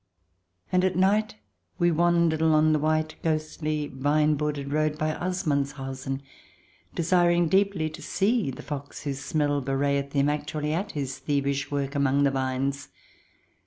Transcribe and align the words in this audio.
And 0.71 0.83
at 0.83 0.95
night 0.95 1.35
we 1.77 1.91
wandered 1.91 2.41
along 2.41 2.73
the 2.73 2.79
white, 2.79 3.13
ghostly, 3.21 3.85
vine 3.85 4.33
bordered 4.33 4.71
road 4.73 4.97
by 4.97 5.13
Assmanshausen, 5.13 6.23
desiring 6.95 7.47
deeply 7.47 7.87
to 7.91 8.01
see 8.01 8.49
the 8.49 8.63
fox, 8.63 9.03
whose 9.03 9.19
smell 9.19 9.61
be 9.61 9.73
wrayeth 9.73 10.13
him, 10.13 10.27
actually 10.27 10.73
at 10.73 10.93
his 10.93 11.19
thievish 11.19 11.69
work 11.69 11.93
among 11.93 12.23
the 12.23 12.31
vines. 12.31 12.89